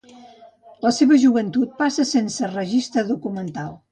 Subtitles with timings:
[0.85, 3.73] La seva joventut passa sense registre documental.